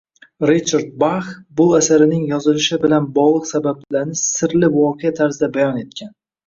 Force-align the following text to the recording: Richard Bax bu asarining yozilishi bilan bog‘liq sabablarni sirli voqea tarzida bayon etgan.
Richard 0.51 0.87
Bax 1.03 1.27
bu 1.59 1.67
asarining 1.81 2.25
yozilishi 2.31 2.81
bilan 2.87 3.07
bog‘liq 3.19 3.47
sabablarni 3.53 4.21
sirli 4.27 4.75
voqea 4.79 5.17
tarzida 5.23 5.55
bayon 5.61 5.81
etgan. 5.87 6.15